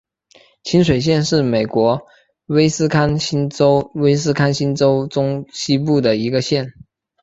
[0.63, 2.07] 清水县是美国
[2.47, 6.73] 威斯康辛州威斯康辛州中西部的一个县。